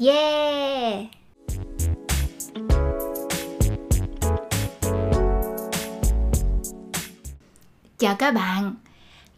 [0.00, 1.04] Yeah!
[7.98, 8.74] Chào các bạn.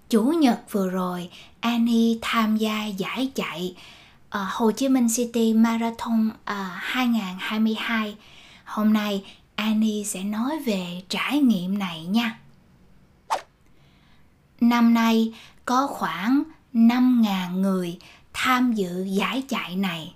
[0.09, 3.77] Chủ nhật vừa rồi, Annie tham gia giải chạy
[4.31, 8.17] ờ, Hồ Chí Minh City Marathon ờ, 2022.
[8.65, 9.25] Hôm nay
[9.55, 12.39] Annie sẽ nói về trải nghiệm này nha.
[14.61, 15.35] Năm nay
[15.65, 16.43] có khoảng
[16.75, 17.99] 5.000 người
[18.33, 20.15] tham dự giải chạy này.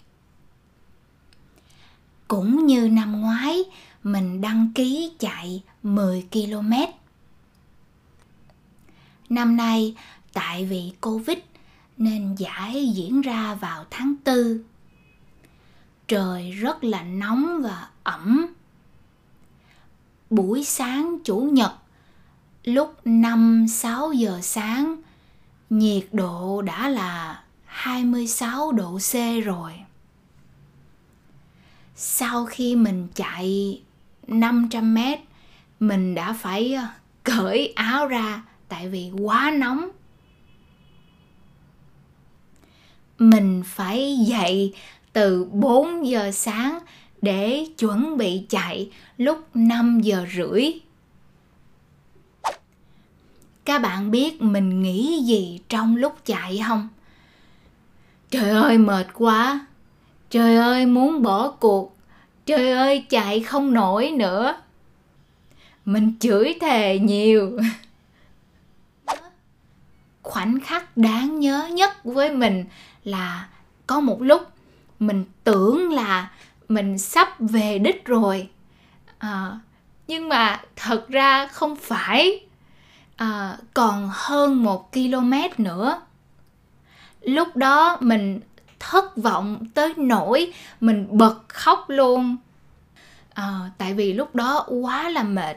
[2.29, 3.65] Cũng như năm ngoái,
[4.03, 6.73] mình đăng ký chạy 10 km.
[9.29, 9.95] Năm nay,
[10.33, 11.39] tại vì Covid
[11.97, 14.59] nên giải diễn ra vào tháng 4.
[16.09, 18.47] Trời rất là nóng và ẩm.
[20.31, 21.73] Buổi sáng chủ nhật,
[22.65, 24.97] lúc 5-6 giờ sáng,
[25.71, 29.73] nhiệt độ đã là 26 độ C rồi.
[31.97, 33.81] Sau khi mình chạy
[34.27, 35.19] 500 mét,
[35.81, 36.87] mình đã phải ờ,
[37.25, 39.89] cởi áo ra tại vì quá nóng.
[43.19, 44.75] Mình phải dậy
[45.13, 46.79] từ 4 giờ sáng
[47.23, 50.73] để chuẩn bị chạy lúc 5 giờ rưỡi.
[53.65, 56.89] Các bạn biết mình nghĩ gì trong lúc chạy không?
[58.31, 59.67] Trời ơi mệt quá.
[60.31, 61.97] Trời ơi muốn bỏ cuộc.
[62.47, 64.57] Trời ơi chạy không nổi nữa.
[65.85, 67.59] Mình chửi thề nhiều.
[70.23, 72.65] Khoảnh khắc đáng nhớ nhất với mình
[73.05, 73.49] là
[73.87, 74.43] có một lúc
[74.99, 76.31] mình tưởng là
[76.69, 78.49] mình sắp về đích rồi
[79.19, 79.59] à,
[80.07, 82.41] nhưng mà thật ra không phải
[83.17, 86.01] à, còn hơn một km nữa
[87.21, 88.41] lúc đó mình
[88.91, 92.37] thất vọng tới nỗi mình bật khóc luôn.
[93.35, 95.57] À, tại vì lúc đó quá là mệt.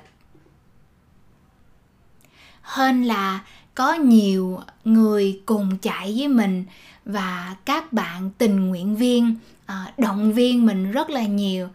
[2.61, 3.39] Hơn là
[3.75, 6.65] có nhiều người cùng chạy với mình
[7.05, 9.35] và các bạn tình nguyện viên
[9.65, 11.69] à, động viên mình rất là nhiều.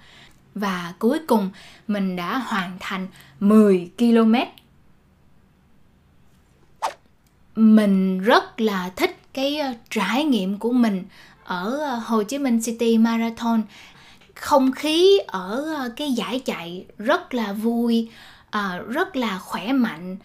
[0.55, 1.51] Và cuối cùng
[1.89, 3.09] mình đã hoàn thành
[3.41, 4.35] 10 km.
[7.57, 11.05] Mình rất là thích cái ờ, trải nghiệm của mình
[11.45, 13.63] ở ờ, Hồ Chí Minh City Marathon.
[14.35, 18.11] Không khí ở ờ, cái giải chạy rất là vui,
[18.89, 20.17] rất là khỏe mạnh,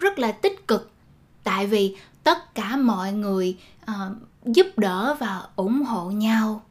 [0.00, 0.90] rất là tích cực.
[1.44, 3.56] Tại vì tất cả mọi người
[4.44, 6.62] giúp đỡ và ủng hộ nhau.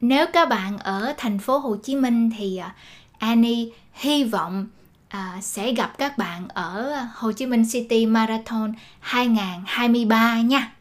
[0.00, 2.60] Nếu các bạn ở thành phố Hồ Chí Minh thì
[3.18, 4.66] Annie hy vọng
[5.40, 10.74] sẽ gặp các bạn ở Hồ Chí Minh City Marathon 2023 nha